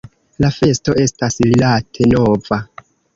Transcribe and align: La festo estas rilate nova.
La 0.43 0.49
festo 0.53 0.95
estas 1.03 1.37
rilate 1.49 2.09
nova. 2.15 2.59